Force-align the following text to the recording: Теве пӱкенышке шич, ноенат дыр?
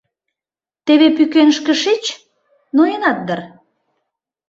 Теве 0.85 1.07
пӱкенышке 1.15 1.73
шич, 1.81 2.03
ноенат 2.75 3.19
дыр? 3.27 3.39